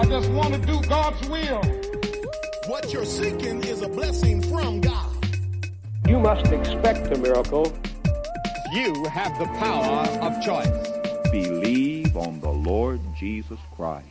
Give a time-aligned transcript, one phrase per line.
[0.00, 1.60] I just want to do God's will.
[2.66, 5.14] What you're seeking is a blessing from God.
[6.08, 7.66] You must expect a miracle.
[8.72, 11.30] You have the power of choice.
[11.30, 14.06] Believe on the Lord Jesus Christ.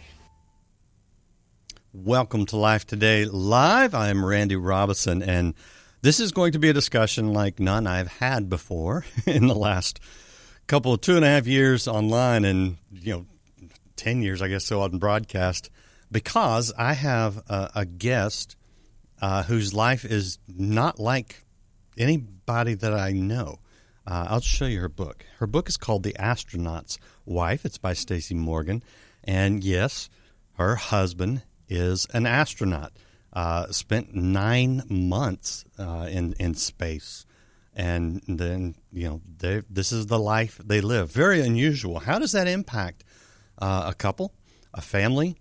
[1.92, 3.96] Welcome to Life Today Live.
[3.96, 5.56] I am Randy Robinson, and
[6.04, 10.00] this is going to be a discussion like none I've had before in the last
[10.68, 13.26] couple of two and a half years online and, you know,
[14.00, 15.70] 10 years, I guess, so on broadcast,
[16.12, 18.56] because I have a, a guest
[19.22, 21.44] uh, whose life is not like
[21.98, 23.60] anybody that I know.
[24.08, 25.26] Uh, I'll show you her book.
[25.38, 27.66] Her book is called The Astronaut's Wife.
[27.66, 28.82] It's by Stacey Morgan.
[29.24, 30.10] And yes,
[30.54, 32.94] her husband is an astronaut.
[33.32, 37.28] Uh, spent nine months uh, in in space,
[37.76, 39.22] and then you know
[39.70, 41.12] this is the life they live.
[41.12, 42.00] Very unusual.
[42.00, 43.04] How does that impact
[43.60, 44.34] uh, a couple,
[44.74, 45.38] a family,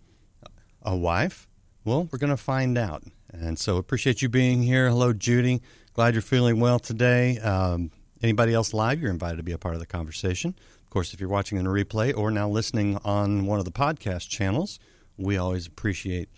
[0.82, 1.48] a wife?
[1.84, 3.02] Well, we're going to find out.
[3.32, 4.88] And so appreciate you being here.
[4.88, 5.62] Hello, Judy.
[5.92, 7.38] Glad you're feeling well today.
[7.38, 7.90] Um,
[8.22, 9.00] anybody else live?
[9.00, 10.54] You're invited to be a part of the conversation.
[10.82, 13.70] Of course, if you're watching in a replay or now listening on one of the
[13.70, 14.78] podcast channels,
[15.16, 16.30] we always appreciate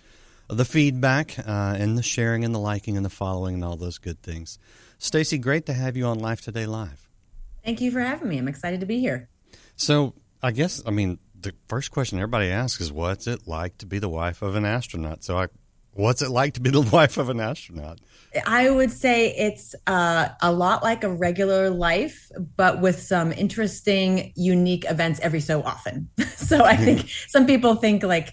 [0.48, 3.98] the feedback uh, and the sharing and the liking and the following and all those
[3.98, 4.58] good things.
[4.98, 7.08] Stacey, great to have you on Life Today Live.
[7.64, 8.38] Thank you for having me.
[8.38, 9.28] I'm excited to be here.
[9.76, 13.86] So, I guess, I mean, the first question everybody asks is, what's it like to
[13.86, 15.24] be the wife of an astronaut?
[15.24, 15.48] So, I,
[15.92, 18.00] what's it like to be the wife of an astronaut?
[18.46, 24.32] I would say it's uh, a lot like a regular life, but with some interesting,
[24.36, 26.08] unique events every so often.
[26.36, 28.32] so, I think some people think like,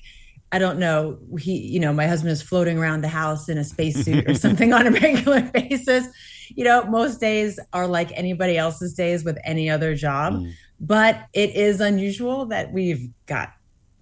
[0.51, 3.63] I don't know, he, you know, my husband is floating around the house in a
[3.63, 6.07] spacesuit or something on a regular basis.
[6.55, 10.53] You know, most days are like anybody else's days with any other job, mm.
[10.79, 13.53] But it is unusual that we've got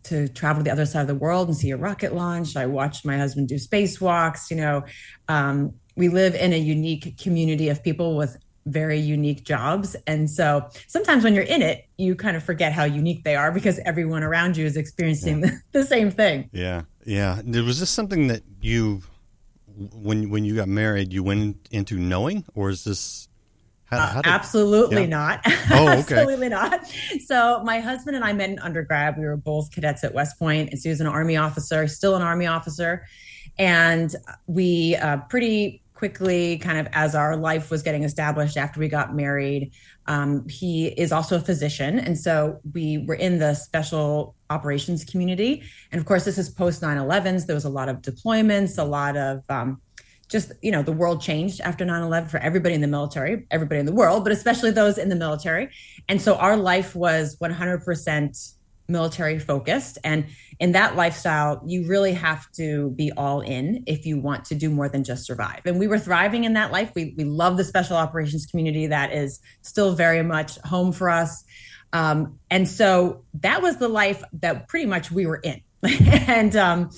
[0.03, 2.55] to travel to the other side of the world and see a rocket launch.
[2.55, 4.49] I watched my husband do spacewalks.
[4.49, 4.83] You know,
[5.27, 9.95] um, we live in a unique community of people with very unique jobs.
[10.07, 13.51] And so sometimes when you're in it, you kind of forget how unique they are
[13.51, 15.51] because everyone around you is experiencing yeah.
[15.51, 16.49] the, the same thing.
[16.51, 16.83] Yeah.
[17.05, 17.41] Yeah.
[17.41, 19.01] Was this something that you,
[19.93, 23.27] when when you got married, you went into knowing, or is this?
[23.85, 25.07] How, how did, uh, absolutely yeah.
[25.07, 25.41] not.
[25.45, 25.51] Oh,
[25.87, 25.97] okay.
[25.99, 26.87] absolutely not.
[27.25, 29.17] So my husband and I met in undergrad.
[29.17, 32.15] We were both cadets at West Point, and so he was an Army officer, still
[32.15, 33.05] an Army officer,
[33.57, 34.15] and
[34.47, 39.15] we uh, pretty quickly, kind of as our life was getting established after we got
[39.15, 39.71] married.
[40.07, 41.99] Um, he is also a physician.
[41.99, 45.63] And so we were in the special operations community.
[45.91, 47.47] And of course, this is post 9 11s.
[47.47, 49.81] There was a lot of deployments, a lot of um,
[50.29, 53.79] just, you know, the world changed after 9 11 for everybody in the military, everybody
[53.79, 55.69] in the world, but especially those in the military.
[56.09, 58.55] And so our life was 100%
[58.87, 59.97] military focused.
[60.03, 60.25] And
[60.59, 64.69] in that lifestyle, you really have to be all in if you want to do
[64.69, 65.61] more than just survive.
[65.65, 66.91] And we were thriving in that life.
[66.95, 71.43] We, we love the special operations community that is still very much home for us.
[71.93, 75.61] Um, and so that was the life that pretty much we were in.
[76.27, 76.89] and um,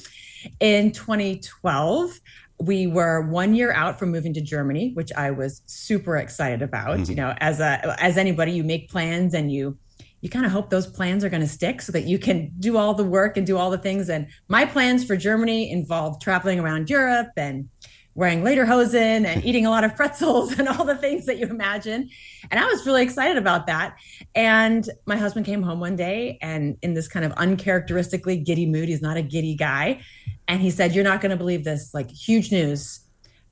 [0.59, 2.19] in 2012,
[2.59, 6.99] we were one year out from moving to Germany, which I was super excited about.
[6.99, 7.11] Mm-hmm.
[7.11, 9.77] You know, as a as anybody, you make plans and you
[10.21, 12.77] you kind of hope those plans are going to stick so that you can do
[12.77, 14.09] all the work and do all the things.
[14.09, 17.69] And my plans for Germany involved traveling around Europe and
[18.15, 22.09] wearing lederhosen and eating a lot of pretzels and all the things that you imagine.
[22.49, 23.95] And I was really excited about that.
[24.33, 28.89] And my husband came home one day and in this kind of uncharacteristically giddy mood,
[28.89, 30.01] he's not a giddy guy.
[30.47, 33.01] And he said, You're not going to believe this, like huge news.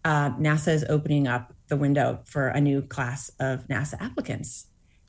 [0.03, 4.67] Uh, NASA is opening up the window for a new class of NASA applicants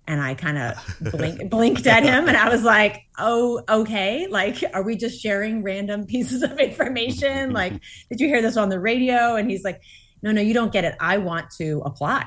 [0.09, 4.27] and I kind of blink, blinked at him and I was like, oh, okay.
[4.29, 7.53] Like, are we just sharing random pieces of information?
[7.53, 7.73] Like,
[8.11, 9.37] did you hear this on the radio?
[9.37, 9.81] And he's like,
[10.23, 10.97] no, no, you don't get it.
[11.01, 12.27] I want to apply.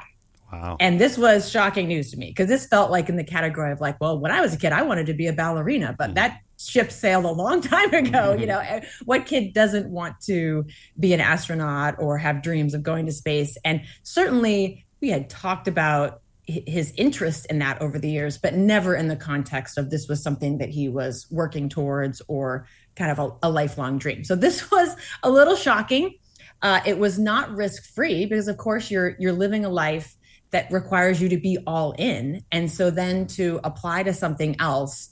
[0.51, 0.77] Wow.
[0.79, 3.81] And this was shocking news to me because this felt like in the category of
[3.81, 6.15] like, well, when I was a kid, I wanted to be a ballerina, but mm-hmm.
[6.15, 8.35] that ship sailed a long time ago.
[8.37, 10.65] You know, eh, what kid doesn't want to
[10.99, 13.57] be an astronaut or have dreams of going to space?
[13.63, 18.95] And certainly we had talked about his interest in that over the years, but never
[18.95, 23.19] in the context of this was something that he was working towards or kind of
[23.19, 24.23] a, a lifelong dream.
[24.23, 26.15] So this was a little shocking.
[26.61, 30.17] Uh, it was not risk free because, of course, you're you're living a life
[30.51, 35.09] that requires you to be all in, and so then to apply to something else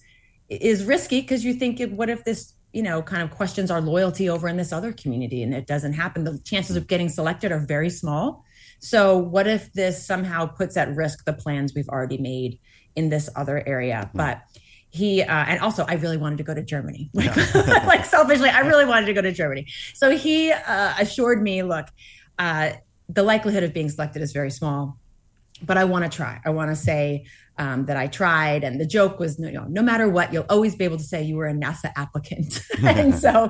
[0.50, 4.30] is risky because you think, what if this you know kind of questions our loyalty
[4.30, 6.24] over in this other community and it doesn't happen?
[6.24, 8.44] The chances of getting selected are very small.
[8.80, 12.60] So, what if this somehow puts at risk the plans we've already made
[12.96, 14.04] in this other area?
[14.08, 14.18] Mm-hmm.
[14.18, 14.42] But
[14.90, 17.10] he uh, and also I really wanted to go to Germany.
[17.14, 17.84] Like, yeah.
[17.88, 19.68] like selfishly, I really wanted to go to Germany.
[19.94, 21.88] So he uh, assured me, look,
[22.40, 22.72] uh,
[23.10, 24.98] the likelihood of being selected is very small,
[25.64, 26.40] but I want to try.
[26.46, 27.26] I want to say
[27.58, 28.64] um, that I tried.
[28.64, 31.24] And the joke was, you know, no matter what, you'll always be able to say
[31.24, 32.62] you were a NASA applicant.
[32.84, 33.50] and so,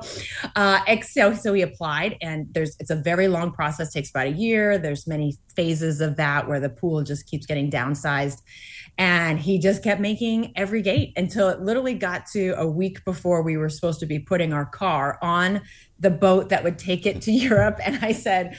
[0.55, 4.31] uh, so, so he applied, and there's it's a very long process, takes about a
[4.31, 4.77] year.
[4.77, 8.41] There's many phases of that where the pool just keeps getting downsized.
[8.99, 13.43] And he just kept making every gate until it literally got to a week before
[13.43, 15.61] we were supposed to be putting our car on
[15.99, 17.79] the boat that would take it to Europe.
[17.85, 18.57] And I said,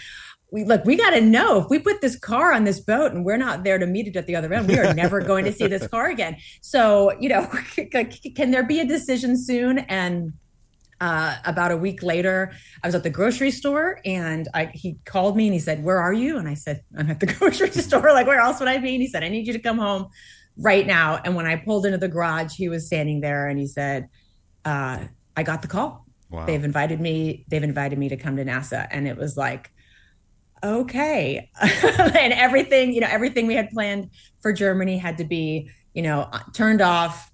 [0.51, 3.25] we look, we got to know if we put this car on this boat and
[3.25, 5.53] we're not there to meet it at the other end, we are never going to
[5.53, 6.37] see this car again.
[6.63, 7.47] So, you know,
[8.35, 9.79] can there be a decision soon?
[9.81, 10.33] And
[11.01, 12.53] uh, about a week later,
[12.83, 15.99] I was at the grocery store and I, he called me and he said, Where
[15.99, 16.39] are you?
[16.39, 18.13] And I said, I'm at the grocery store.
[18.13, 18.95] Like, where else would I be?
[18.95, 20.09] And he said, I need you to come home
[20.57, 21.21] right now.
[21.25, 24.09] And when I pulled into the garage, he was standing there and he said,
[24.65, 25.05] uh,
[25.37, 26.07] I got the call.
[26.31, 26.47] Wow.
[26.47, 28.89] They've invited me, they've invited me to come to NASA.
[28.91, 29.71] And it was like,
[30.63, 31.51] okay.
[31.61, 34.11] And everything you know everything we had planned
[34.41, 37.31] for germany had to be you know turned off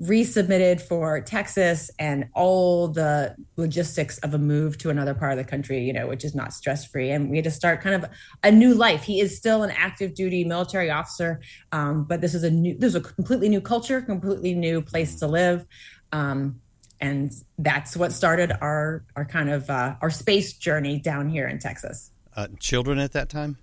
[0.00, 5.44] resubmitted for texas and all the logistics of a move to another part of the
[5.44, 8.08] country you know which is not stress free and we had to start kind of
[8.44, 9.02] a new life.
[9.02, 11.40] He is still an active duty military officer
[11.72, 15.16] um, but this is a new this is a completely new culture completely new place
[15.16, 15.66] to live.
[16.12, 16.60] Um,
[17.00, 21.58] and that's what started our our kind of uh, our space journey down here in
[21.58, 23.58] texas uh, children at that time?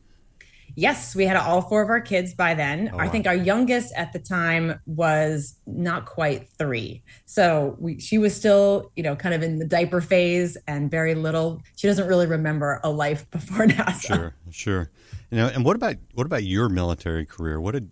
[0.76, 2.90] Yes, we had all four of our kids by then.
[2.92, 7.02] Oh, I think our youngest at the time was not quite three.
[7.26, 11.16] So we, she was still, you know, kind of in the diaper phase and very
[11.16, 11.62] little.
[11.78, 14.02] She doesn't really remember a life before NASA.
[14.02, 14.92] Sure, sure.
[15.32, 17.62] You know, and what about what about your military career?
[17.62, 17.92] What did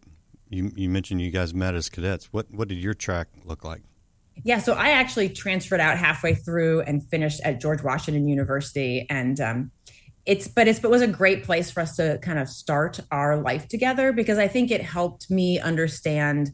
[0.50, 2.33] you you mentioned you guys met as cadets?
[2.33, 3.83] What what did your track look like?
[4.44, 9.39] Yeah, so I actually transferred out halfway through and finished at George Washington University, and
[9.39, 9.71] um,
[10.25, 13.38] it's but it's but was a great place for us to kind of start our
[13.38, 16.54] life together because I think it helped me understand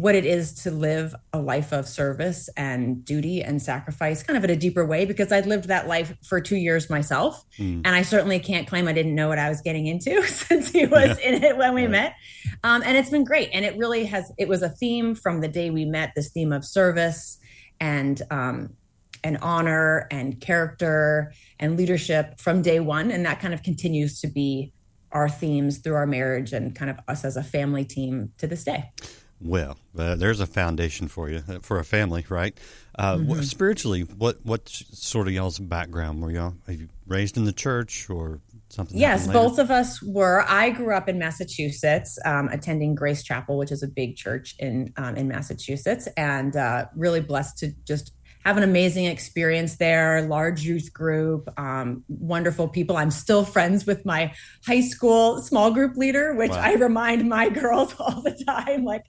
[0.00, 4.42] what it is to live a life of service and duty and sacrifice kind of
[4.44, 7.44] in a deeper way because I'd lived that life for two years myself.
[7.58, 7.82] Mm.
[7.84, 10.86] And I certainly can't claim I didn't know what I was getting into since he
[10.86, 11.28] was yeah.
[11.28, 12.14] in it when we met.
[12.64, 13.50] Um, and it's been great.
[13.52, 16.52] And it really has, it was a theme from the day we met this theme
[16.52, 17.38] of service
[17.78, 18.74] and um,
[19.22, 23.10] and honor and character and leadership from day one.
[23.10, 24.72] And that kind of continues to be
[25.12, 28.64] our themes through our marriage and kind of us as a family team to this
[28.64, 28.90] day.
[29.42, 32.56] Well, uh, there's a foundation for you uh, for a family, right?
[32.98, 33.28] Uh, mm-hmm.
[33.28, 36.54] what, spiritually, what what sort of y'all's background were y'all?
[36.66, 38.98] Have you raised in the church or something?
[38.98, 40.44] Yes, both of us were.
[40.46, 44.92] I grew up in Massachusetts, um, attending Grace Chapel, which is a big church in
[44.98, 48.12] um, in Massachusetts, and uh, really blessed to just
[48.44, 54.04] have an amazing experience there large youth group um, wonderful people i'm still friends with
[54.04, 54.32] my
[54.66, 56.60] high school small group leader which wow.
[56.60, 59.04] i remind my girls all the time like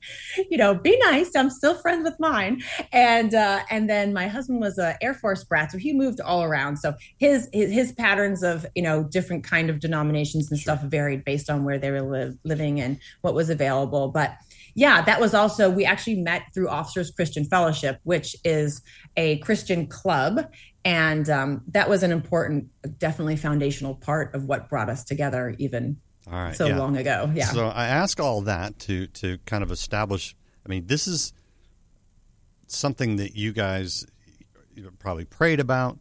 [0.49, 2.61] you know be nice i'm still friends with mine
[2.91, 6.43] and uh, and then my husband was a air force brat so he moved all
[6.43, 10.75] around so his his, his patterns of you know different kind of denominations and sure.
[10.75, 14.35] stuff varied based on where they were li- living and what was available but
[14.75, 18.81] yeah, that was also, we actually met through Officers Christian Fellowship, which is
[19.17, 20.45] a Christian club.
[20.83, 22.67] And um, that was an important,
[22.97, 25.97] definitely foundational part of what brought us together, even
[26.53, 26.77] so yeah.
[26.77, 27.31] long ago.
[27.33, 27.45] Yeah.
[27.45, 31.33] So I ask all that to, to kind of establish, I mean, this is
[32.67, 34.05] something that you guys
[34.99, 35.99] probably prayed about,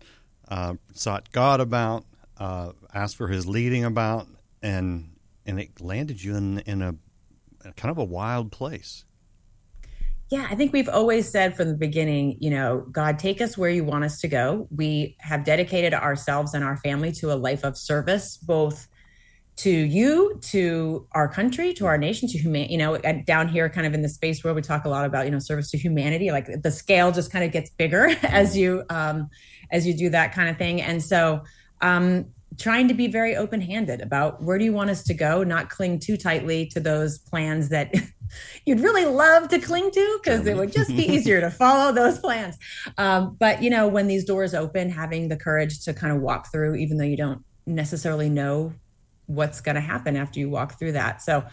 [0.49, 2.05] uh, sought God about,
[2.39, 4.27] uh, asked for his leading about,
[4.63, 5.11] and
[5.45, 6.95] and it landed you in in a
[7.77, 9.05] kind of a wild place.
[10.31, 13.69] Yeah, I think we've always said from the beginning, you know, God, take us where
[13.69, 14.69] you want us to go.
[14.71, 18.87] We have dedicated ourselves and our family to a life of service, both
[19.57, 22.71] to you, to our country, to our nation, to human.
[22.71, 25.25] You know, down here, kind of in the space where we talk a lot about,
[25.25, 26.31] you know, service to humanity.
[26.31, 29.29] Like the scale just kind of gets bigger as you um,
[29.73, 30.81] as you do that kind of thing.
[30.81, 31.43] And so,
[31.81, 32.27] um,
[32.59, 35.71] trying to be very open handed about where do you want us to go, not
[35.71, 37.95] cling too tightly to those plans that
[38.67, 42.19] you'd really love to cling to because it would just be easier to follow those
[42.19, 42.57] plans.
[42.99, 46.51] Um, but, you know, when these doors open, having the courage to kind of walk
[46.51, 48.73] through, even though you don't necessarily know
[49.27, 51.23] what's going to happen after you walk through that.
[51.23, 51.45] So,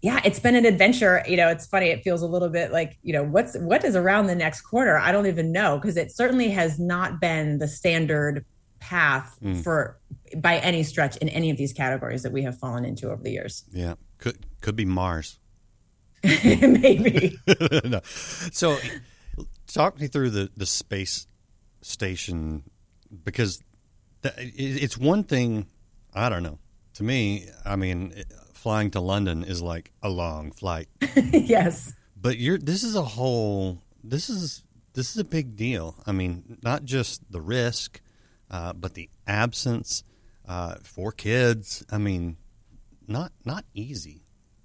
[0.00, 1.22] yeah, it's been an adventure.
[1.26, 1.88] You know, it's funny.
[1.88, 4.96] It feels a little bit like, you know, what's what is around the next corner?
[4.96, 8.44] I don't even know because it certainly has not been the standard
[8.80, 9.62] path mm.
[9.62, 9.98] for
[10.36, 13.30] by any stretch in any of these categories that we have fallen into over the
[13.30, 13.64] years.
[13.72, 15.38] Yeah, could could be Mars.
[16.24, 17.38] Maybe.
[17.84, 18.00] no.
[18.04, 18.76] So,
[19.66, 21.26] talk me through the the space
[21.82, 22.64] station
[23.24, 23.62] because
[24.24, 25.66] it's one thing.
[26.14, 26.58] I don't know.
[26.94, 28.12] To me, I mean,
[28.58, 30.88] flying to London is like a long flight.
[31.32, 31.94] yes.
[32.20, 35.94] But you're this is a whole this is this is a big deal.
[36.06, 38.00] I mean, not just the risk,
[38.50, 40.04] uh, but the absence
[40.48, 41.84] uh, for kids.
[41.90, 42.36] I mean,
[43.06, 44.22] not not easy.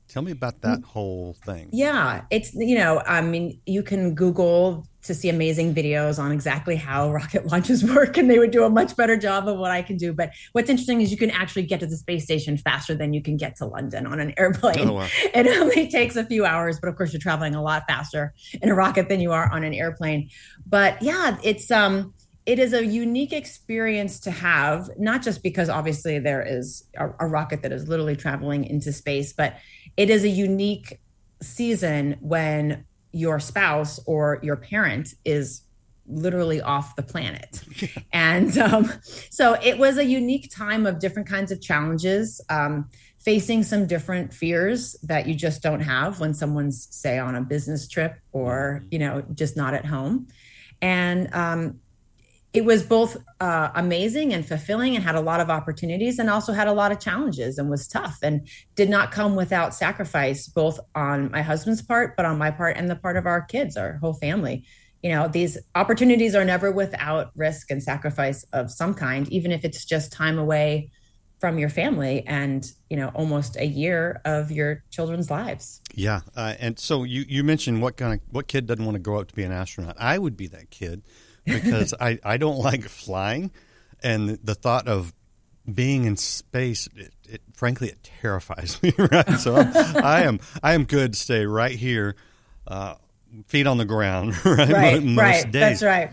[0.08, 0.84] Tell me about that mm.
[0.84, 1.70] whole thing.
[1.72, 6.76] Yeah, it's you know, I mean, you can Google to see amazing videos on exactly
[6.76, 9.82] how rocket launches work, and they would do a much better job of what I
[9.82, 10.14] can do.
[10.14, 13.22] But what's interesting is you can actually get to the space station faster than you
[13.22, 14.88] can get to London on an airplane.
[14.88, 15.08] Oh, wow.
[15.34, 18.70] It only takes a few hours, but of course, you're traveling a lot faster in
[18.70, 20.30] a rocket than you are on an airplane.
[20.66, 22.14] But yeah, it's um
[22.46, 27.28] it is a unique experience to have, not just because obviously there is a, a,
[27.28, 29.56] rocket that is literally traveling into space, but
[29.96, 31.00] it is a unique
[31.42, 35.62] season when your spouse or your parent is
[36.08, 37.62] literally off the planet.
[38.14, 38.92] and um,
[39.30, 44.34] so it was a unique time of different kinds of challenges, um, facing some different
[44.34, 48.88] fears that you just don't have when someone's, say, on a business trip or, mm-hmm.
[48.92, 50.28] you know, just not at home.
[50.82, 51.80] And um,
[52.54, 56.54] it was both uh, amazing and fulfilling and had a lot of opportunities and also
[56.54, 60.80] had a lot of challenges and was tough and did not come without sacrifice both
[60.94, 63.98] on my husband's part but on my part and the part of our kids our
[63.98, 64.64] whole family.
[65.02, 69.66] You know these opportunities are never without risk and sacrifice of some kind even if
[69.66, 70.92] it's just time away
[71.40, 75.82] from your family and you know almost a year of your children's lives.
[75.94, 79.00] Yeah uh, and so you you mentioned what kind of what kid doesn't want to
[79.00, 79.98] grow up to be an astronaut.
[80.00, 81.02] I would be that kid
[81.46, 83.52] because I, I don't like flying,
[84.02, 85.14] and the thought of
[85.72, 88.94] being in space, it, it, frankly, it terrifies me.
[88.98, 92.16] Right, so I'm, I am I am good to stay right here,
[92.68, 92.96] uh,
[93.48, 94.36] feet on the ground.
[94.46, 95.52] Right, right, most, right.
[95.52, 95.80] Days.
[95.80, 96.12] That's right.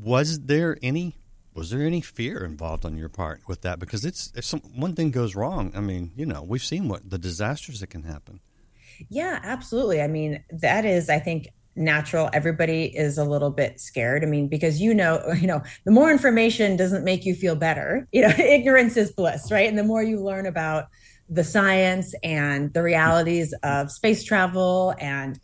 [0.00, 1.16] Was there any
[1.54, 3.80] was there any fear involved on your part with that?
[3.80, 7.08] Because it's if some one thing goes wrong, I mean, you know, we've seen what
[7.10, 8.40] the disasters that can happen.
[9.08, 10.00] Yeah, absolutely.
[10.02, 14.48] I mean, that is, I think, natural everybody is a little bit scared i mean
[14.48, 18.32] because you know you know the more information doesn't make you feel better you know
[18.38, 20.86] ignorance is bliss right and the more you learn about
[21.28, 25.38] the science and the realities of space travel and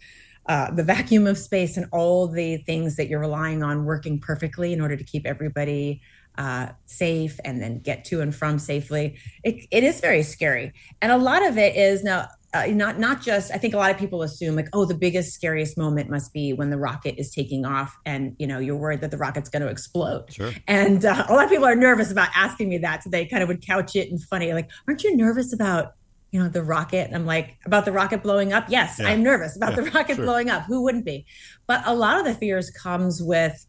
[0.47, 4.73] uh, the vacuum of space and all the things that you're relying on working perfectly
[4.73, 6.01] in order to keep everybody
[6.37, 9.17] uh, safe and then get to and from safely.
[9.43, 10.73] It, it is very scary.
[11.01, 13.91] And a lot of it is now, uh, not not just i think a lot
[13.91, 17.31] of people assume like oh the biggest scariest moment must be when the rocket is
[17.31, 20.53] taking off and you know you're worried that the rocket's going to explode sure.
[20.69, 23.43] and uh, a lot of people are nervous about asking me that so they kind
[23.43, 25.95] of would couch it in funny like aren't you nervous about
[26.31, 29.09] you know the rocket and i'm like about the rocket blowing up yes yeah.
[29.09, 30.25] i'm nervous about yeah, the rocket sure.
[30.25, 31.27] blowing up who wouldn't be
[31.67, 33.67] but a lot of the fears comes with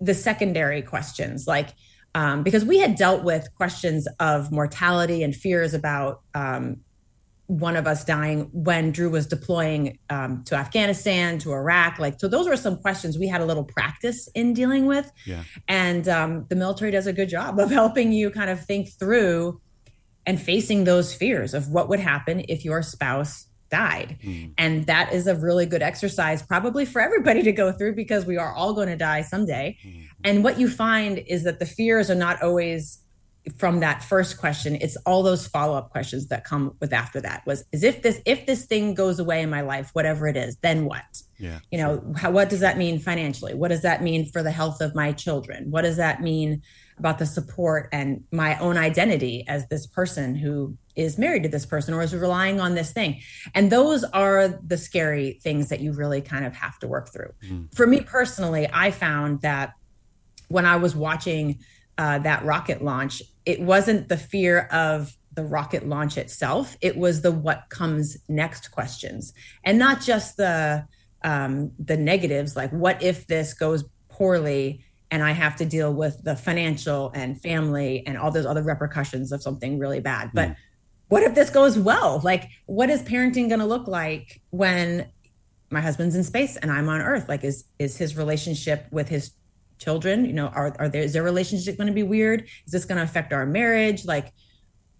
[0.00, 1.70] the secondary questions like
[2.14, 6.78] um, because we had dealt with questions of mortality and fears about um,
[7.46, 11.98] one of us dying when Drew was deploying um, to Afghanistan, to Iraq.
[11.98, 15.10] Like, so those were some questions we had a little practice in dealing with.
[15.24, 15.44] Yeah.
[15.68, 19.60] And um, the military does a good job of helping you kind of think through
[20.26, 24.18] and facing those fears of what would happen if your spouse died.
[24.22, 24.52] Mm.
[24.58, 28.36] And that is a really good exercise, probably for everybody to go through because we
[28.36, 29.76] are all going to die someday.
[29.84, 30.08] Mm.
[30.24, 32.98] And what you find is that the fears are not always
[33.58, 37.64] from that first question it's all those follow-up questions that come with after that was
[37.72, 40.84] is if this if this thing goes away in my life whatever it is then
[40.84, 41.04] what?
[41.38, 43.54] Yeah you know how, what does that mean financially?
[43.54, 45.70] What does that mean for the health of my children?
[45.70, 46.62] What does that mean
[46.98, 51.66] about the support and my own identity as this person who is married to this
[51.66, 53.20] person or is relying on this thing?
[53.54, 57.32] And those are the scary things that you really kind of have to work through.
[57.44, 57.74] Mm.
[57.74, 59.74] for me personally i found that
[60.48, 61.58] when i was watching
[61.98, 66.76] uh, that rocket launch, it wasn't the fear of the rocket launch itself.
[66.80, 69.32] It was the what comes next questions,
[69.64, 70.86] and not just the
[71.22, 76.22] um, the negatives, like what if this goes poorly and I have to deal with
[76.24, 80.30] the financial and family and all those other repercussions of something really bad.
[80.34, 80.56] But mm.
[81.08, 82.20] what if this goes well?
[82.24, 85.06] Like, what is parenting going to look like when
[85.70, 87.28] my husband's in space and I'm on Earth?
[87.28, 89.30] Like, is is his relationship with his
[89.78, 92.48] children you know are, are there is their relationship going to be weird?
[92.66, 94.04] Is this going to affect our marriage?
[94.04, 94.32] Like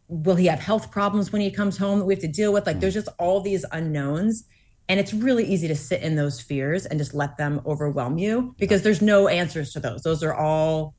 [0.08, 2.66] will he have health problems when he comes home that we have to deal with?
[2.66, 4.44] Like there's just all these unknowns
[4.88, 8.54] and it's really easy to sit in those fears and just let them overwhelm you
[8.58, 10.02] because there's no answers to those.
[10.02, 10.94] Those are all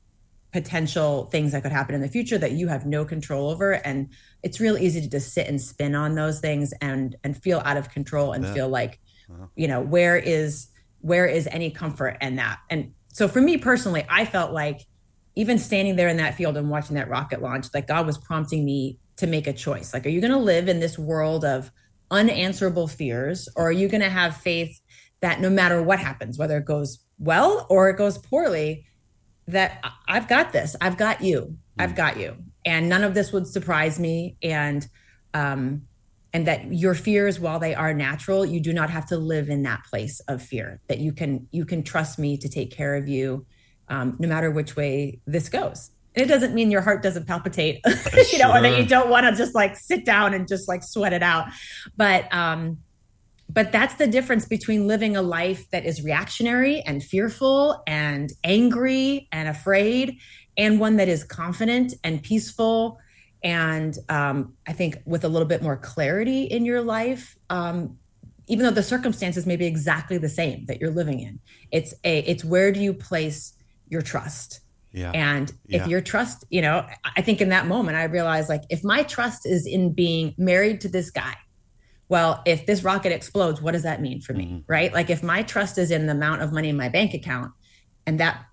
[0.52, 4.08] potential things that could happen in the future that you have no control over and
[4.42, 7.76] it's real easy to just sit and spin on those things and and feel out
[7.76, 8.54] of control and yeah.
[8.54, 8.98] feel like
[9.30, 9.46] uh-huh.
[9.56, 10.68] you know where is
[11.00, 12.58] where is any comfort in that?
[12.70, 14.86] And so for me personally, I felt like
[15.34, 18.64] even standing there in that field and watching that rocket launch, like God was prompting
[18.64, 19.92] me to make a choice.
[19.92, 21.72] Like, are you going to live in this world of
[22.12, 24.80] unanswerable fears, or are you going to have faith
[25.20, 28.86] that no matter what happens, whether it goes well or it goes poorly,
[29.48, 33.48] that I've got this, I've got you, I've got you, and none of this would
[33.48, 34.86] surprise me, and
[35.34, 35.87] um,
[36.38, 39.64] and that your fears, while they are natural, you do not have to live in
[39.64, 40.80] that place of fear.
[40.86, 43.44] That you can you can trust me to take care of you,
[43.88, 45.90] um, no matter which way this goes.
[46.14, 47.80] And it doesn't mean your heart doesn't palpitate,
[48.32, 50.84] you know, or that you don't want to just like sit down and just like
[50.84, 51.46] sweat it out.
[51.96, 52.78] But um,
[53.48, 59.26] but that's the difference between living a life that is reactionary and fearful and angry
[59.32, 60.18] and afraid,
[60.56, 63.00] and one that is confident and peaceful.
[63.42, 67.98] And um, I think with a little bit more clarity in your life, um,
[68.48, 71.38] even though the circumstances may be exactly the same that you're living in,
[71.70, 73.52] it's a it's where do you place
[73.88, 74.60] your trust?
[74.92, 75.12] Yeah.
[75.12, 75.86] And if yeah.
[75.86, 79.46] your trust, you know, I think in that moment I realized like if my trust
[79.46, 81.34] is in being married to this guy,
[82.08, 84.46] well, if this rocket explodes, what does that mean for me?
[84.46, 84.58] Mm-hmm.
[84.66, 84.92] Right?
[84.92, 87.52] Like if my trust is in the amount of money in my bank account
[88.06, 88.46] and that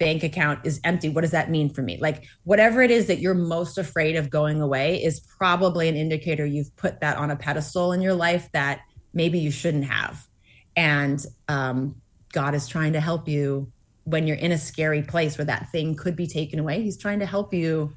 [0.00, 1.98] bank account is empty, what does that mean for me?
[2.00, 6.44] Like whatever it is that you're most afraid of going away is probably an indicator
[6.44, 8.80] you've put that on a pedestal in your life that
[9.12, 10.26] maybe you shouldn't have.
[10.74, 12.00] And um,
[12.32, 13.70] God is trying to help you
[14.04, 17.20] when you're in a scary place where that thing could be taken away, he's trying
[17.20, 17.94] to help you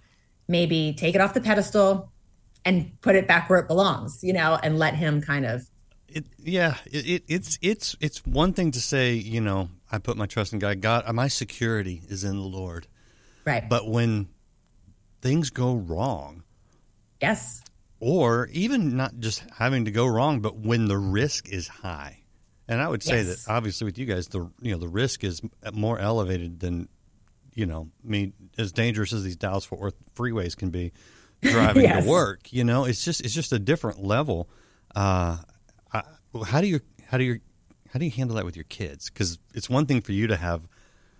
[0.47, 2.11] maybe take it off the pedestal
[2.65, 5.65] and put it back where it belongs, you know, and let him kind of
[6.09, 10.17] it, yeah, it, it, it's it's it's one thing to say, you know, I put
[10.17, 10.81] my trust in God.
[10.81, 12.87] God, my security is in the Lord.
[13.45, 13.69] Right.
[13.69, 14.27] But when
[15.21, 16.43] things go wrong,
[17.21, 17.61] yes,
[17.99, 22.23] or even not just having to go wrong, but when the risk is high,
[22.67, 23.45] and I would say yes.
[23.45, 26.89] that obviously with you guys, the you know the risk is more elevated than
[27.53, 27.91] you know.
[28.03, 30.91] I mean, as dangerous as these Dallas Fort Worth freeways can be,
[31.43, 32.03] driving yes.
[32.03, 32.51] to work.
[32.51, 34.49] You know, it's just it's just a different level.
[34.95, 35.37] Uh,
[35.93, 36.01] I,
[36.47, 37.41] how do you how do you
[37.93, 39.11] how do you handle that with your kids?
[39.11, 40.67] Because it's one thing for you to have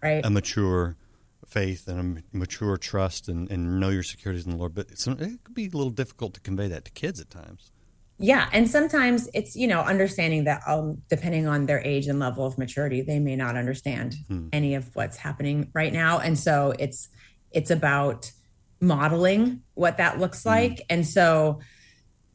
[0.02, 0.26] right.
[0.26, 0.98] a mature
[1.46, 5.44] faith and a mature trust and, and know your securities in the Lord, but it
[5.44, 7.72] could be a little difficult to convey that to kids at times
[8.20, 12.46] yeah and sometimes it's you know understanding that um, depending on their age and level
[12.46, 14.48] of maturity they may not understand hmm.
[14.54, 17.10] any of what's happening right now and so it's
[17.52, 18.32] it's about
[18.80, 20.50] modeling what that looks hmm.
[20.50, 21.60] like and so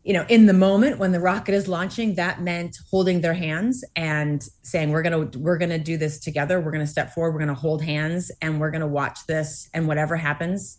[0.09, 3.85] you know in the moment when the rocket is launching that meant holding their hands
[3.95, 7.33] and saying we're going to we're to do this together we're going to step forward
[7.33, 10.79] we're going to hold hands and we're going to watch this and whatever happens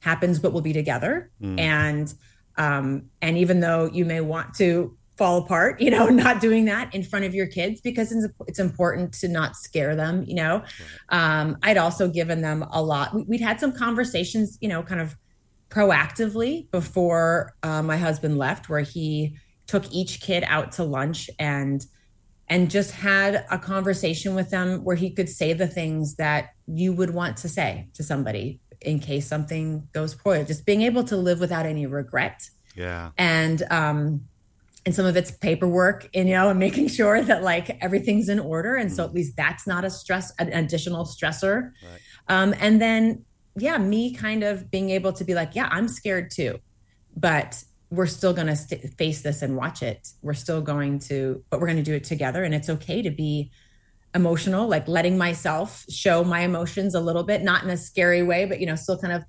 [0.00, 1.56] happens but we'll be together hmm.
[1.58, 2.14] and
[2.56, 6.92] um, and even though you may want to fall apart, you know, not doing that
[6.94, 10.62] in front of your kids because it's, it's important to not scare them, you know.
[11.08, 13.14] Um, I'd also given them a lot.
[13.14, 15.16] We, would had some conversations, you know, kind of
[15.74, 21.84] proactively before uh, my husband left, where he took each kid out to lunch and
[22.46, 26.92] and just had a conversation with them where he could say the things that you
[26.92, 30.44] would want to say to somebody in case something goes poorly.
[30.44, 32.48] Just being able to live without any regret.
[32.76, 33.10] Yeah.
[33.16, 34.26] And um
[34.86, 38.76] and some of it's paperwork, you know, and making sure that like everything's in order.
[38.76, 38.94] And mm.
[38.94, 41.72] so at least that's not a stress, an additional stressor.
[41.82, 42.00] Right.
[42.28, 43.24] Um, and then
[43.56, 46.58] yeah, me kind of being able to be like, yeah, I'm scared too,
[47.16, 50.08] but we're still going to st- face this and watch it.
[50.22, 52.44] We're still going to, but we're going to do it together.
[52.44, 53.50] And it's okay to be
[54.14, 58.44] emotional, like letting myself show my emotions a little bit, not in a scary way,
[58.44, 59.24] but you know, still kind of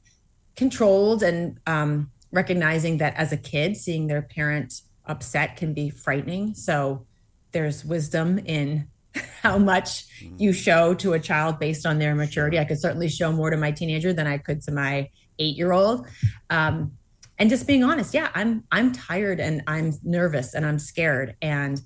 [0.55, 6.55] controlled and um, recognizing that as a kid, seeing their parent upset can be frightening.
[6.55, 7.05] So
[7.51, 8.88] there's wisdom in
[9.41, 10.36] how much mm-hmm.
[10.38, 12.60] you show to a child based on their maturity.
[12.60, 15.71] I could certainly show more to my teenager than I could to my eight year
[15.71, 16.08] old.
[16.49, 16.93] Um,
[17.38, 21.36] and just being honest, yeah, I'm I'm tired and I'm nervous and I'm scared.
[21.41, 21.82] And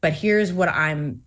[0.00, 1.22] but here's what I'm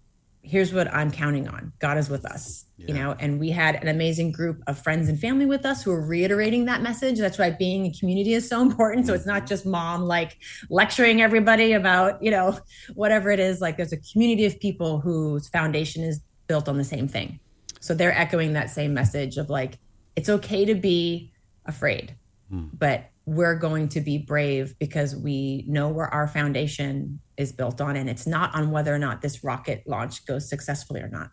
[0.47, 1.73] here's what I'm counting on.
[1.79, 2.88] God is with us, yeah.
[2.88, 5.91] you know, and we had an amazing group of friends and family with us who
[5.91, 7.19] are reiterating that message.
[7.19, 9.07] That's why being a community is so important.
[9.07, 9.47] So it's not mm-hmm.
[9.47, 10.38] just mom like
[10.69, 12.57] lecturing everybody about, you know,
[12.93, 13.62] whatever it is.
[13.62, 17.39] Like there's a community of people whose foundation is built on the same thing.
[17.79, 19.77] So they're echoing that same message of like,
[20.15, 21.31] it's okay to be
[21.65, 22.15] afraid,
[22.49, 27.97] but we're going to be brave because we know where our foundation is built on
[27.97, 31.31] and it's not on whether or not this rocket launch goes successfully or not.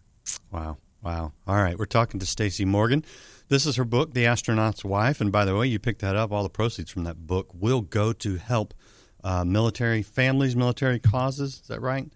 [0.50, 0.77] Wow.
[1.03, 1.33] Wow.
[1.46, 1.79] All right.
[1.79, 3.05] We're talking to stacey morgan.
[3.48, 5.20] This is her book the astronaut's wife.
[5.20, 6.33] And by the way you picked that up.
[6.33, 8.74] All the proceeds from that book will go to help
[9.22, 11.61] uh, military families military causes.
[11.62, 12.11] Is that right?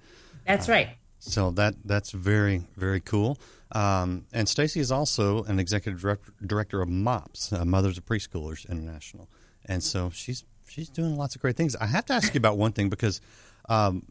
[0.47, 0.89] That's uh, right.
[1.21, 3.39] So that that's very very cool.
[3.73, 8.69] Um, and Stacey is also an executive director, director of MOPS, uh, Mothers of Preschoolers
[8.69, 9.29] International,
[9.67, 11.77] and so she's she's doing lots of great things.
[11.77, 13.21] I have to ask you about one thing because
[13.69, 14.07] um,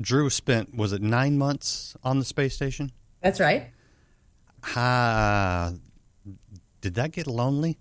[0.00, 2.92] Drew spent was it nine months on the space station?
[3.22, 3.70] That's right.
[4.74, 5.72] Uh,
[6.80, 7.78] did that get lonely?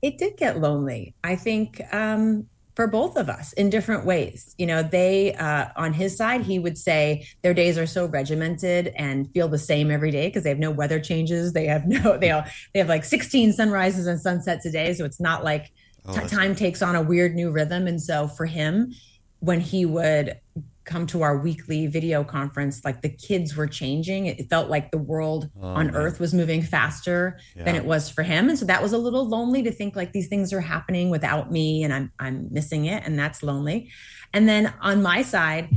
[0.00, 1.14] It did get lonely.
[1.22, 4.54] I think um, for both of us in different ways.
[4.58, 8.92] You know, they uh, on his side, he would say their days are so regimented
[8.96, 11.52] and feel the same every day because they have no weather changes.
[11.52, 15.04] They have no they all they have like 16 sunrises and sunsets a day, so
[15.04, 15.72] it's not like
[16.06, 17.86] oh, t- time takes on a weird new rhythm.
[17.86, 18.94] And so for him,
[19.40, 20.38] when he would
[20.84, 24.26] come to our weekly video conference, like the kids were changing.
[24.26, 25.96] It felt like the world oh, on man.
[25.96, 27.64] earth was moving faster yeah.
[27.64, 28.48] than it was for him.
[28.48, 31.50] And so that was a little lonely to think like these things are happening without
[31.50, 33.90] me and I'm I'm missing it and that's lonely.
[34.32, 35.70] And then on my side,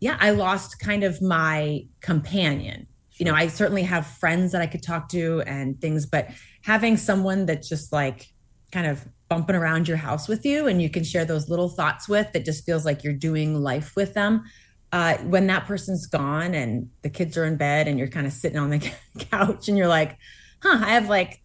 [0.00, 2.86] yeah, I lost kind of my companion.
[3.10, 3.26] Sure.
[3.26, 6.30] You know, I certainly have friends that I could talk to and things, but
[6.62, 8.32] having someone that just like
[8.72, 12.08] kind of bumping around your house with you and you can share those little thoughts
[12.08, 14.44] with that just feels like you're doing life with them.
[14.90, 18.32] Uh, when that person's gone and the kids are in bed and you're kind of
[18.32, 18.78] sitting on the
[19.18, 20.16] couch and you're like
[20.62, 21.42] huh i have like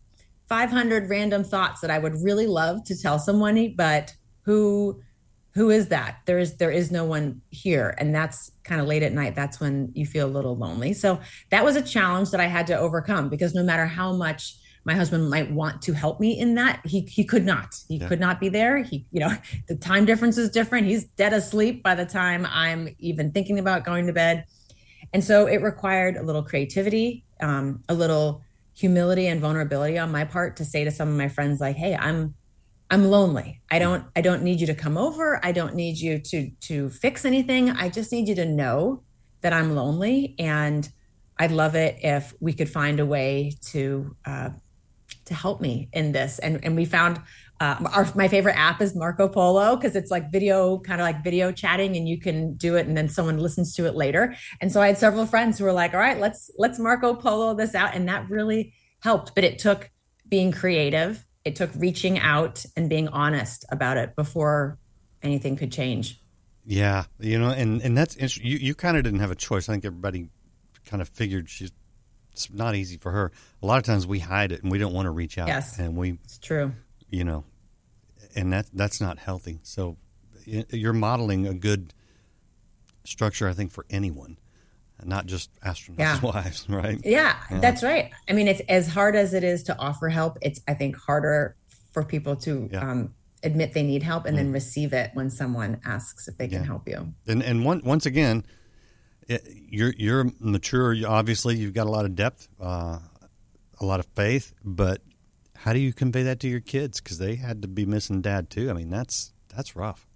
[0.48, 5.02] 500 random thoughts that i would really love to tell someone but who
[5.54, 6.18] who is that?
[6.26, 7.94] There is there is no one here.
[7.98, 10.94] And that's kind of late at night that's when you feel a little lonely.
[10.94, 11.20] So
[11.52, 14.94] that was a challenge that i had to overcome because no matter how much my
[14.94, 16.82] husband might want to help me in that.
[16.86, 17.76] He he could not.
[17.88, 18.08] He yeah.
[18.08, 18.80] could not be there.
[18.80, 19.36] He you know
[19.68, 20.88] the time difference is different.
[20.88, 24.46] He's dead asleep by the time i'm even thinking about going to bed.
[25.14, 28.42] And so it required a little creativity um, a little
[28.76, 31.96] humility and vulnerability on my part to say to some of my friends like hey
[31.96, 32.34] i'm
[32.90, 33.62] i'm lonely.
[33.72, 35.40] I don't i don't need you to come over.
[35.46, 37.70] I don't need you to to fix anything.
[37.70, 39.04] I just need you to know
[39.42, 40.90] that i'm lonely and
[41.38, 44.52] I'd love it if we could find a way to uh,
[45.26, 46.40] to help me in this.
[46.40, 47.22] And and we found
[47.60, 51.24] uh, our my favorite app is Marco Polo because it's like video, kind of like
[51.24, 54.36] video chatting, and you can do it, and then someone listens to it later.
[54.60, 57.54] And so I had several friends who were like, "All right, let's let's Marco Polo
[57.54, 59.36] this out," and that really helped.
[59.36, 59.90] But it took
[60.28, 61.26] being creative.
[61.46, 64.78] It took reaching out and being honest about it before
[65.22, 66.22] anything could change.
[66.66, 68.58] Yeah, you know, and and that's you.
[68.58, 69.70] You kind of didn't have a choice.
[69.70, 70.30] I think everybody
[70.86, 71.72] kind of figured she's
[72.34, 73.32] it's not easy for her.
[73.62, 75.48] A lot of times we hide it and we don't want to reach out.
[75.48, 76.74] Yes, and we it's true.
[77.10, 77.46] You know,
[78.36, 79.60] and that that's not healthy.
[79.64, 79.98] So
[80.46, 81.94] you're modeling a good
[83.06, 84.38] structure, I think, for anyone,
[85.04, 86.22] not just astronauts' yeah.
[86.24, 87.00] wives, right?
[87.06, 88.12] Yeah, yeah, that's right.
[88.28, 90.38] I mean, it's as hard as it is to offer help.
[90.42, 91.56] It's I think harder
[91.92, 92.90] for people to yeah.
[92.90, 94.40] um, admit they need help and mm.
[94.40, 97.14] then receive it when someone asks if they can help you.
[97.28, 98.44] And and one, once again
[99.28, 100.96] you're you're mature.
[101.08, 103.00] Obviously, you've got a lot of depth, uh,
[103.80, 104.54] a lot of faith.
[104.64, 105.02] But
[105.56, 107.00] how do you convey that to your kids?
[107.00, 108.70] Because they had to be missing dad too.
[108.70, 110.08] I mean, that's that's rough.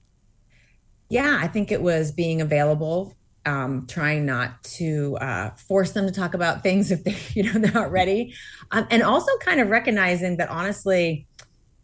[1.09, 3.15] Yeah, I think it was being available,
[3.45, 7.59] um, trying not to uh, force them to talk about things if they you know
[7.59, 8.33] they're not ready,
[8.71, 11.27] um, and also kind of recognizing that honestly.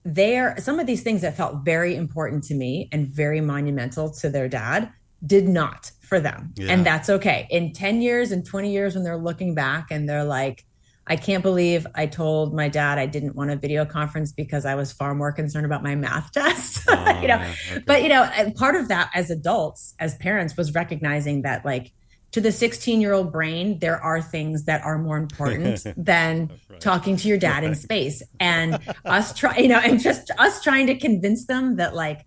[0.05, 4.29] There, some of these things that felt very important to me and very monumental to
[4.29, 4.91] their dad
[5.25, 6.54] did not for them.
[6.56, 6.71] Yeah.
[6.71, 7.47] And that's okay.
[7.49, 10.63] In 10 years and 20 years, when they're looking back and they're like,
[11.08, 14.76] I can't believe I told my dad I didn't want a video conference because I
[14.76, 16.88] was far more concerned about my math test.
[16.88, 17.84] Uh, you know, okay.
[17.88, 21.91] but you know, part of that as adults, as parents, was recognizing that like
[22.34, 26.80] to the 16 year old brain, there are things that are more important than right.
[26.80, 27.63] talking to your dad right.
[27.63, 28.21] in space.
[28.39, 32.23] And us try, you know, and just us trying to convince them that like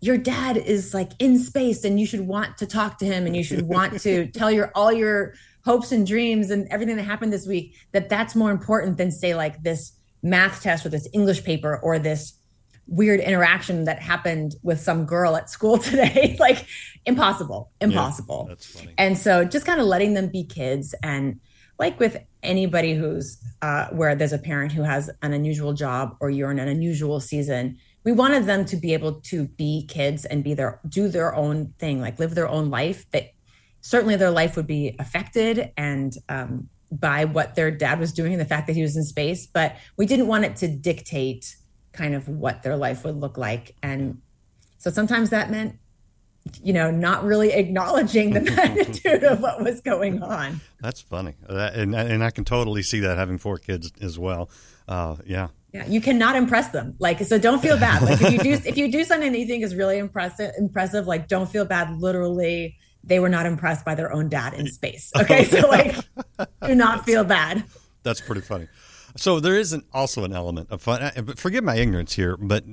[0.00, 3.36] your dad is like in space and you should want to talk to him and
[3.36, 7.32] you should want to tell your all your hopes and dreams and everything that happened
[7.32, 11.44] this week that that's more important than say like this math test or this english
[11.44, 12.38] paper or this
[12.88, 16.66] weird interaction that happened with some girl at school today like
[17.04, 18.94] impossible impossible yeah, that's funny.
[18.98, 21.40] and so just kind of letting them be kids and
[21.78, 26.30] like with anybody who's uh, where there's a parent who has an unusual job or
[26.30, 27.76] you're in an unusual season
[28.06, 31.74] we wanted them to be able to be kids and be their do their own
[31.78, 33.32] thing like live their own life that
[33.82, 38.40] certainly their life would be affected and um, by what their dad was doing and
[38.40, 41.56] the fact that he was in space but we didn't want it to dictate
[41.96, 43.74] kind of what their life would look like.
[43.82, 44.20] And
[44.78, 45.76] so sometimes that meant
[46.62, 50.60] you know not really acknowledging the magnitude of what was going on.
[50.80, 51.34] That's funny.
[51.48, 54.48] And, and i can totally see that having four kids as well.
[54.86, 56.94] Uh, yeah yeah, you cannot impress them.
[56.98, 58.02] Like, so don't feel bad.
[58.02, 61.06] Like, if you do if you do something that you think is really impressive, impressive,
[61.06, 61.98] like don't feel bad.
[61.98, 65.12] Literally, they were not impressed by their own dad in space.
[65.20, 65.96] Okay, so like,
[66.66, 67.64] do not feel bad.
[68.02, 68.68] That's pretty funny.
[69.16, 71.02] So there is an, also an element of fun.
[71.02, 72.64] Uh, forgive my ignorance here, but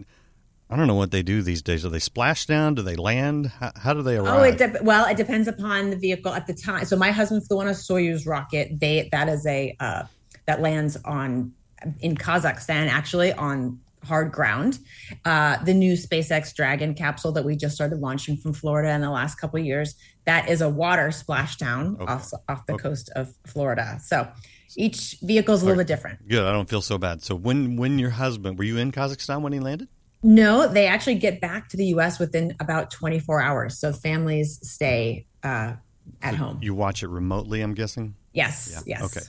[0.70, 1.84] I don't know what they do these days.
[1.84, 2.76] Do they splash down?
[2.76, 3.48] Do they land?
[3.48, 4.40] How, how do they arrive?
[4.40, 6.86] Oh, it de- well, it depends upon the vehicle at the time.
[6.86, 8.80] So my husband flew on a Soyuz rocket.
[8.80, 10.04] They that is a uh,
[10.46, 11.54] that lands on
[12.00, 14.80] in Kazakhstan, actually on hard ground.
[15.26, 19.10] Uh, the new SpaceX Dragon capsule that we just started launching from Florida in the
[19.10, 22.12] last couple of years, that is a water splashdown okay.
[22.12, 22.84] off off the okay.
[22.84, 24.00] coast of Florida.
[24.04, 24.28] So
[24.76, 26.28] each vehicle is a little bit different.
[26.28, 26.44] Good.
[26.44, 27.22] I don't feel so bad.
[27.22, 29.88] So when when your husband were you in Kazakhstan when he landed?
[30.26, 32.18] No, they actually get back to the U.S.
[32.18, 33.78] within about 24 hours.
[33.78, 35.74] So families stay uh,
[36.22, 36.60] at home.
[36.62, 38.16] You watch it remotely, I'm guessing.
[38.32, 38.72] Yes.
[38.74, 39.00] Yeah.
[39.00, 39.04] Yes.
[39.18, 39.26] Okay.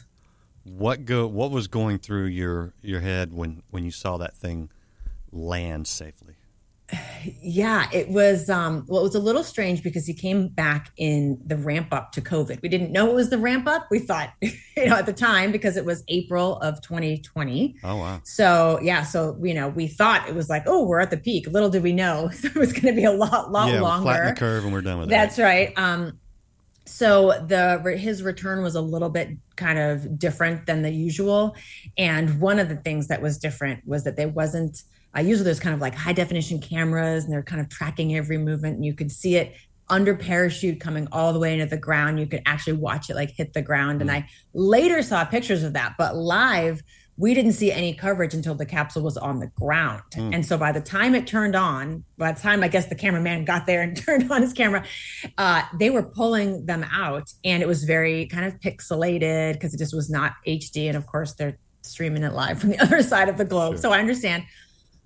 [0.64, 1.26] What go?
[1.26, 4.70] What was going through your your head when when you saw that thing
[5.30, 6.36] land safely?
[7.42, 11.40] yeah, it was um well it was a little strange because he came back in
[11.44, 12.60] the ramp up to COVID.
[12.62, 13.86] We didn't know it was the ramp up.
[13.90, 17.76] We thought, you know, at the time because it was April of 2020.
[17.82, 18.20] Oh wow.
[18.24, 21.46] So yeah, so you know, we thought it was like, oh, we're at the peak.
[21.46, 24.04] Little did we know it was gonna be a lot, lot yeah, longer.
[24.04, 25.72] Flatten the curve and we're done with That's right.
[25.76, 26.18] Um
[26.86, 31.56] so the his return was a little bit kind of different than the usual.
[31.96, 34.82] And one of the things that was different was that there wasn't
[35.16, 38.36] uh, usually there's kind of like high definition cameras and they're kind of tracking every
[38.36, 39.54] movement and you could see it
[39.88, 42.18] under parachute coming all the way into the ground.
[42.18, 43.98] You could actually watch it like hit the ground.
[43.98, 44.02] Mm.
[44.02, 46.82] and i later saw pictures of that but live
[47.16, 50.02] we didn't see any coverage until the capsule was on the ground.
[50.14, 50.34] Mm.
[50.34, 53.44] And so by the time it turned on, by the time I guess the cameraman
[53.44, 54.84] got there and turned on his camera,
[55.38, 59.78] uh, they were pulling them out and it was very kind of pixelated because it
[59.78, 60.88] just was not HD.
[60.88, 63.74] And of course, they're streaming it live from the other side of the globe.
[63.74, 63.82] Sure.
[63.82, 64.44] So I understand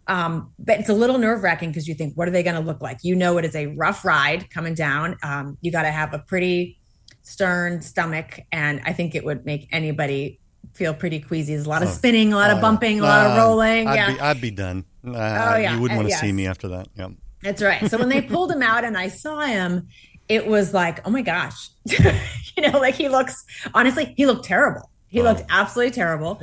[0.08, 2.62] um, but it's a little nerve wracking because you think, what are they going to
[2.62, 2.98] look like?
[3.02, 5.16] You know, it is a rough ride coming down.
[5.22, 6.78] Um, you got to have a pretty
[7.22, 8.40] stern stomach.
[8.50, 10.40] And I think it would make anybody
[10.74, 11.54] feel pretty queasy.
[11.54, 13.86] There's a lot of oh, spinning, a lot of bumping, a lot of rolling.
[13.86, 14.12] I'd yeah.
[14.14, 14.84] Be, I'd be done.
[15.06, 15.74] Uh, oh, yeah.
[15.74, 16.20] You wouldn't want to yes.
[16.20, 16.88] see me after that.
[16.96, 17.08] Yeah.
[17.42, 17.88] That's right.
[17.90, 19.88] So when they pulled him out and I saw him,
[20.28, 21.70] it was like, oh my gosh.
[21.84, 24.90] you know, like he looks, honestly, he looked terrible.
[25.08, 25.24] He oh.
[25.24, 26.40] looked absolutely terrible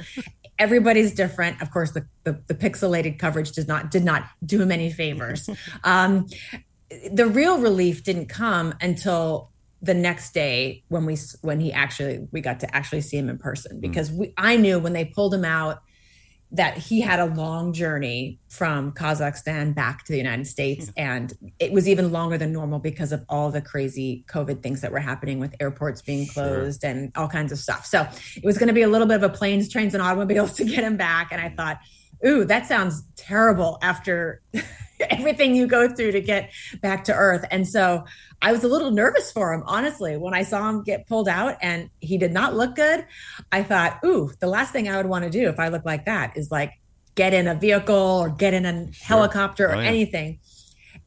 [0.60, 1.62] everybody's different.
[1.62, 5.50] Of course, the, the, the pixelated coverage does not did not do him any favors.
[5.84, 6.28] um,
[7.12, 9.52] the real relief didn't come until
[9.86, 13.38] the next day when we when he actually we got to actually see him in
[13.38, 13.82] person hmm.
[13.82, 15.82] because we I knew when they pulled him out
[16.52, 20.90] that he had a long journey from Kazakhstan back to the United States.
[20.96, 24.92] And it was even longer than normal because of all the crazy COVID things that
[24.92, 26.92] were happening with airports being closed sure.
[26.92, 27.86] and all kinds of stuff.
[27.86, 30.54] So it was going to be a little bit of a planes, trains, and automobiles
[30.58, 31.30] to get him back.
[31.32, 31.56] And I hmm.
[31.56, 31.80] thought,
[32.26, 34.42] ooh, that sounds terrible after
[35.10, 36.52] everything you go through to get
[36.82, 37.46] back to earth.
[37.52, 38.06] And so
[38.42, 41.58] I was a little nervous for him, honestly, when I saw him get pulled out
[41.62, 43.06] and he did not look good.
[43.52, 46.06] I thought, ooh, the last thing I would want to do if I look like
[46.06, 46.74] that is like
[47.16, 49.06] get in a vehicle or get in a sure.
[49.06, 49.88] helicopter or oh, yeah.
[49.88, 50.40] anything.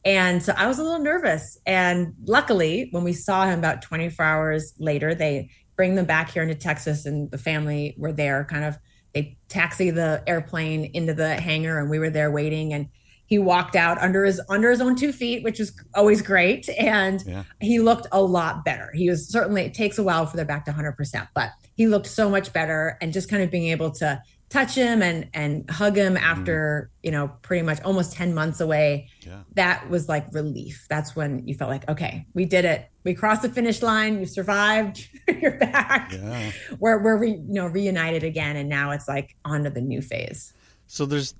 [0.05, 1.57] And so I was a little nervous.
[1.65, 6.43] And luckily, when we saw him about 24 hours later, they bring them back here
[6.43, 8.77] into Texas and the family were there kind of
[9.13, 12.73] they taxi the airplane into the hangar and we were there waiting.
[12.73, 12.87] And
[13.25, 16.67] he walked out under his under his own two feet which is always great.
[16.77, 17.43] And yeah.
[17.59, 18.91] he looked a lot better.
[18.93, 22.07] He was certainly it takes a while for they're back to 100% but he looked
[22.07, 22.97] so much better.
[23.01, 27.05] And just kind of being able to touch him and and hug him after mm.
[27.05, 29.41] you know pretty much almost 10 months away yeah.
[29.53, 33.43] that was like relief that's when you felt like okay we did it we crossed
[33.43, 35.07] the finish line you survived
[35.41, 36.51] you're back yeah.
[36.79, 40.01] we're, we're re, you know reunited again and now it's like on to the new
[40.01, 40.53] phase
[40.87, 41.35] so there's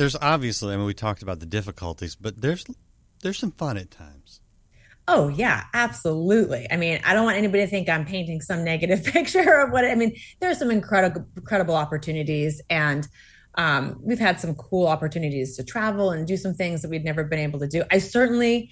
[0.00, 2.64] there's obviously, I mean, we talked about the difficulties, but there's
[3.22, 4.40] there's some fun at times.
[5.12, 6.68] Oh yeah, absolutely.
[6.70, 9.84] I mean, I don't want anybody to think I'm painting some negative picture of what
[9.84, 10.14] I mean.
[10.38, 13.08] There are some incredible, incredible opportunities, and
[13.56, 17.24] um, we've had some cool opportunities to travel and do some things that we'd never
[17.24, 17.82] been able to do.
[17.90, 18.70] I certainly,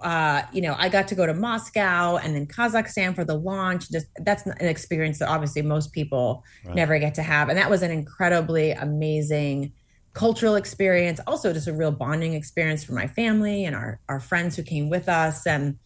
[0.00, 3.88] uh, you know, I got to go to Moscow and then Kazakhstan for the launch.
[3.88, 6.74] Just that's an experience that obviously most people right.
[6.74, 9.72] never get to have, and that was an incredibly amazing
[10.16, 14.56] cultural experience, also just a real bonding experience for my family and our our friends
[14.56, 15.46] who came with us.
[15.46, 15.78] And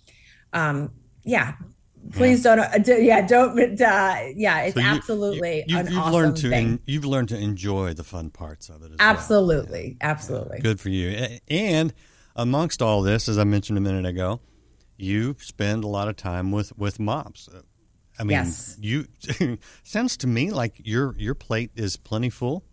[0.53, 0.93] um,
[1.25, 1.55] yeah,
[2.13, 2.55] please yeah.
[2.55, 6.37] don't, uh, do, yeah, don't, uh, yeah, it's so you, absolutely you, have awesome learned
[6.37, 8.93] to in, you've learned to enjoy the fun parts of it.
[9.01, 10.11] absolutely, well.
[10.11, 10.63] absolutely, yeah.
[10.63, 11.39] good for you.
[11.49, 11.93] And
[12.37, 14.41] amongst all this, as I mentioned a minute ago,
[14.97, 17.49] you spend a lot of time with with mops.
[18.17, 18.77] I mean, yes.
[18.81, 19.07] you
[19.83, 22.65] sounds to me like your your plate is plenty full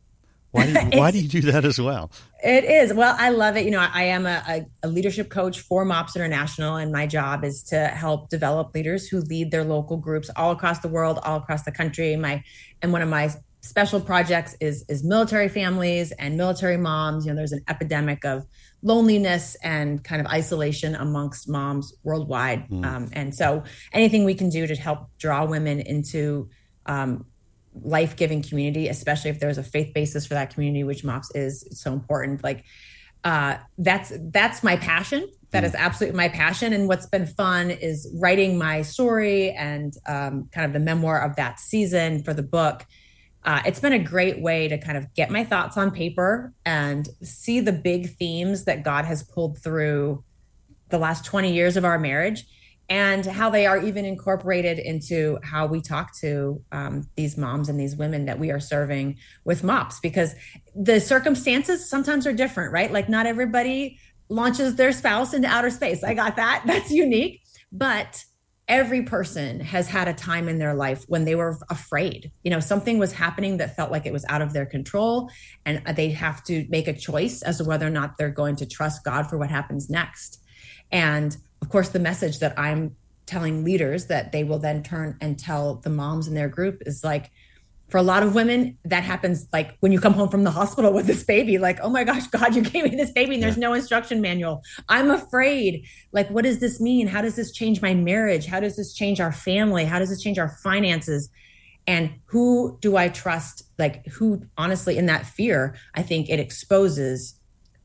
[0.51, 2.11] Why do you, why do you do that as well?
[2.43, 2.93] It is.
[2.93, 3.65] Well, I love it.
[3.65, 7.07] You know, I, I am a, a, a, leadership coach for MOPS International, and my
[7.07, 11.19] job is to help develop leaders who lead their local groups all across the world,
[11.23, 12.15] all across the country.
[12.15, 12.43] My
[12.81, 13.31] and one of my
[13.61, 17.25] special projects is is military families and military moms.
[17.25, 18.45] You know, there's an epidemic of
[18.83, 22.85] loneliness and kind of isolation amongst moms worldwide, mm.
[22.85, 26.49] um, and so anything we can do to help draw women into
[26.85, 27.25] um,
[27.83, 31.93] life-giving community especially if there's a faith basis for that community which MOPS is so
[31.93, 32.43] important.
[32.43, 32.65] Like
[33.23, 35.27] uh, that's that's my passion.
[35.51, 35.67] That mm.
[35.67, 36.73] is absolutely my passion.
[36.73, 41.35] And what's been fun is writing my story and um, kind of the memoir of
[41.35, 42.85] that season for the book.
[43.43, 47.07] Uh, it's been a great way to kind of get my thoughts on paper and
[47.21, 50.21] see the big themes that god has pulled through
[50.89, 52.45] the last 20 years of our marriage
[52.89, 57.79] and how they are even incorporated into how we talk to um, these moms and
[57.79, 60.33] these women that we are serving with MOPS because
[60.73, 62.91] the circumstances sometimes are different right?
[62.91, 66.03] Like not everybody launches their spouse into outer space.
[66.03, 66.63] I got that.
[66.67, 67.41] That's unique.
[67.71, 68.23] But
[68.67, 72.31] every person has had a time in their life when they were afraid.
[72.43, 75.29] You know something was happening that felt like it was out of their control
[75.65, 78.65] and they have to make a choice as to whether or not they're going to
[78.65, 80.41] trust god for what happens next.
[80.91, 85.37] And of course, the message that I'm telling leaders that they will then turn and
[85.37, 87.29] tell the moms in their group is like,
[87.89, 90.91] for a lot of women, that happens like when you come home from the hospital
[90.97, 93.57] with this baby, like, oh my gosh, God, you gave me this baby and there's
[93.57, 93.67] yeah.
[93.67, 94.61] no instruction manual.
[94.89, 95.85] I'm afraid.
[96.11, 97.07] Like, what does this mean?
[97.07, 98.45] How does this change my marriage?
[98.45, 99.85] How does this change our family?
[99.85, 101.29] How does this change our finances?
[101.85, 103.63] And who do I trust?
[103.77, 107.35] Like, who honestly, in that fear, I think it exposes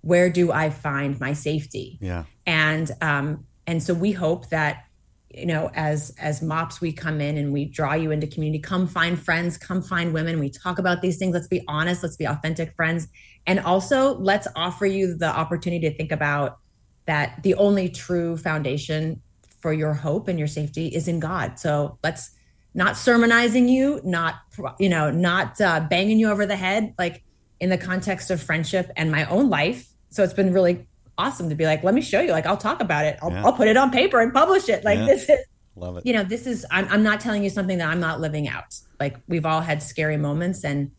[0.00, 1.98] where do I find my safety?
[2.00, 2.24] Yeah.
[2.44, 4.84] And um, and so we hope that
[5.30, 8.60] you know as as MOPS we come in and we draw you into community.
[8.60, 10.38] Come find friends come find women.
[10.38, 11.34] We talk about these things.
[11.34, 12.02] Let's be honest.
[12.02, 13.08] Let's be authentic friends.
[13.46, 16.58] And also let's offer you the opportunity to think about
[17.06, 19.20] that the only true foundation
[19.60, 21.58] for your hope and your safety is in god.
[21.58, 22.30] So let's
[22.74, 24.36] not sermonizing you not
[24.78, 27.22] you know not uh, banging you over the head like
[27.60, 29.88] in the context of friendship and my own life.
[30.10, 30.86] So it's been really
[31.18, 32.30] awesome to be like, let me show you.
[32.30, 33.18] Like, I'll talk about it.
[33.22, 33.44] I'll, yeah.
[33.44, 34.84] I'll put it on paper and publish it.
[34.84, 35.06] Like, yeah.
[35.06, 35.38] this is,
[35.76, 36.06] love it.
[36.06, 38.74] You know, this is, I'm, I'm not telling you something that I'm not living out.
[38.98, 40.64] Like, we've all had scary moments.
[40.64, 40.90] And,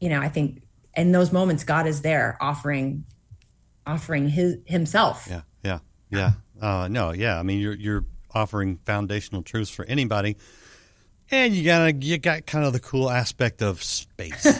[0.00, 0.62] you know, I think
[0.96, 3.04] in those moments, God is there offering,
[3.86, 5.26] offering his, himself.
[5.28, 5.42] Yeah.
[5.64, 5.78] Yeah.
[6.10, 6.32] Yeah.
[6.60, 7.38] Uh, no, yeah.
[7.38, 10.36] I mean, you're, you're offering foundational truths for anybody
[11.30, 14.44] and you got you got kind of the cool aspect of space.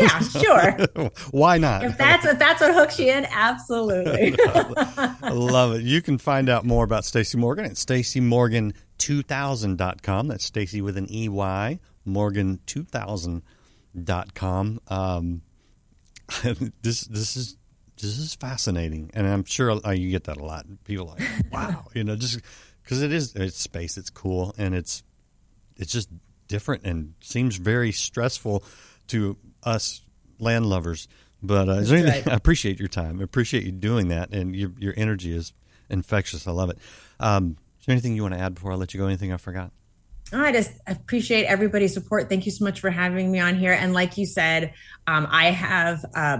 [0.00, 0.76] yeah, sure.
[1.30, 1.84] Why not?
[1.84, 4.36] If that's what that's what hooks you in, absolutely.
[4.46, 5.82] I love it.
[5.82, 10.28] You can find out more about Stacey Morgan at staceymorgan2000.com.
[10.28, 14.80] That's Stacey with an E Y, Morgan2000.com.
[14.88, 15.42] Um,
[16.82, 17.56] this this is
[17.96, 20.66] this is fascinating, and I'm sure uh, you get that a lot.
[20.84, 22.40] People like, wow, you know, just
[22.82, 25.04] because it is it's space, it's cool, and it's
[25.80, 26.08] it's just
[26.46, 28.62] different and seems very stressful
[29.08, 30.02] to us
[30.38, 31.08] land lovers.
[31.42, 32.28] But uh, anything, right.
[32.32, 33.20] I appreciate your time.
[33.20, 35.52] I appreciate you doing that, and your your energy is
[35.88, 36.46] infectious.
[36.46, 36.78] I love it.
[37.18, 39.06] Um, is there anything you want to add before I let you go?
[39.06, 39.72] Anything I forgot?
[40.32, 42.28] I just appreciate everybody's support.
[42.28, 43.72] Thank you so much for having me on here.
[43.72, 44.74] And like you said,
[45.06, 46.38] um, I have uh,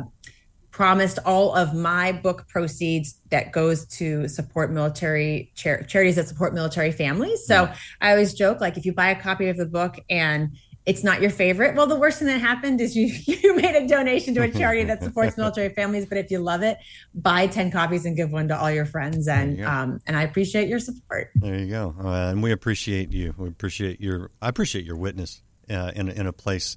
[0.71, 6.55] promised all of my book proceeds that goes to support military char- charities that support
[6.55, 7.45] military families.
[7.45, 7.77] So yeah.
[8.01, 10.57] I always joke like if you buy a copy of the book and
[10.87, 13.87] it's not your favorite, well, the worst thing that happened is you you made a
[13.87, 16.07] donation to a charity that supports military families.
[16.07, 16.79] But if you love it,
[17.15, 19.29] buy ten copies and give one to all your friends.
[19.29, 21.31] And um, and I appreciate your support.
[21.35, 23.35] There you go, uh, and we appreciate you.
[23.37, 24.31] We appreciate your.
[24.41, 26.77] I appreciate your witness uh, in in a place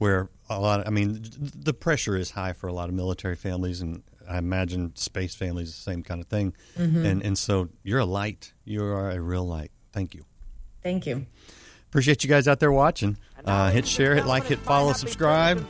[0.00, 0.80] where a lot.
[0.80, 4.38] Of, I mean, the pressure is high for a lot of military families, and I
[4.38, 6.54] imagine space families the same kind of thing.
[6.76, 7.04] Mm-hmm.
[7.04, 8.52] And and so you're a light.
[8.64, 9.70] You are a real light.
[9.92, 10.24] Thank you.
[10.82, 11.26] Thank you.
[11.88, 13.18] Appreciate you guys out there watching.
[13.44, 15.66] Uh, hit share, hit like, hit follow, subscribe,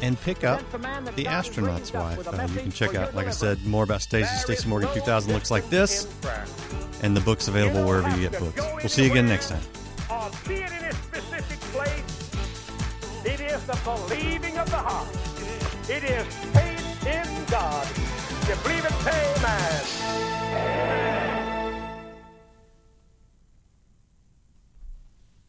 [0.00, 0.62] and pick up
[1.16, 2.28] The Astronaut's Wife.
[2.28, 4.36] Uh, you can check out, like I said, more about Stacey.
[4.36, 6.06] Stacey Morgan 2000 looks like this,
[7.02, 8.62] and the book's available wherever you get books.
[8.76, 9.62] We'll see you again next time
[13.26, 15.08] it is the believing of the heart.
[15.88, 17.86] It is faith in God.
[18.46, 19.80] You believe it, amen.
[20.52, 21.23] amen.